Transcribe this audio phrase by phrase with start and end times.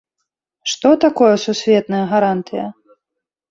[0.71, 2.65] Што такое сусветная гарантыя?